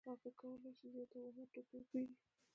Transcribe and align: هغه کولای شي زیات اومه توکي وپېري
هغه 0.09 0.29
کولای 0.41 0.73
شي 0.77 0.87
زیات 0.93 1.11
اومه 1.15 1.43
توکي 1.53 1.77
وپېري 1.79 2.15